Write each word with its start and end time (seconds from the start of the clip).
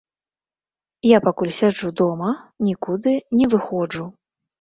Я 1.07 1.17
пакуль 1.27 1.51
сяджу 1.57 1.91
дома, 2.01 2.31
нікуды 2.69 3.13
не 3.43 3.47
выходжу. 3.53 4.09